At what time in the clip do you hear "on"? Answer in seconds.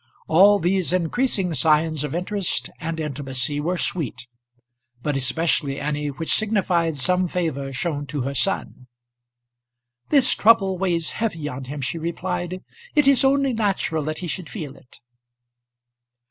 11.47-11.65